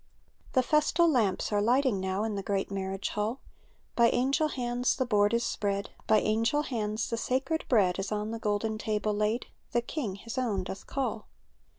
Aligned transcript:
The 0.53 0.63
festal 0.63 1.07
lamps 1.07 1.51
are 1.51 1.61
lighting 1.61 2.01
nozv 2.01 2.25
In 2.25 2.33
the 2.33 2.41
great 2.41 2.71
marriage 2.71 3.09
hall; 3.09 3.39
By 3.95 4.09
angel 4.09 4.47
hands 4.47 4.95
the 4.95 5.05
board 5.05 5.31
is 5.31 5.43
spread. 5.43 5.91
By 6.07 6.21
angel 6.21 6.63
hands 6.63 7.07
the 7.11 7.17
sacred 7.17 7.65
bread 7.69 7.99
Is 7.99 8.11
on 8.11 8.31
the 8.31 8.39
golden 8.39 8.79
table 8.79 9.13
laid; 9.13 9.45
The 9.73 9.81
King 9.83 10.15
His 10.15 10.39
own 10.39 10.63
doth 10.63 10.87
call. 10.87 11.27